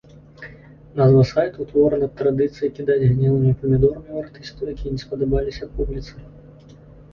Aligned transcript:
Назва 0.99 1.19
сайта 1.31 1.57
ўтворана 1.67 2.07
ад 2.11 2.15
традыцыі 2.21 2.71
кідаць 2.79 2.97
гнілымі 3.11 3.53
памідорамі 3.61 4.09
ў 4.13 4.19
артыстаў, 4.25 4.75
якія 4.75 4.91
не 4.97 5.01
спадабаліся 5.05 5.73
публіцы. 5.79 6.13